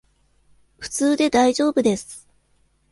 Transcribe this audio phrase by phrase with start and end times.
[0.79, 2.27] 普通でだいじょうぶです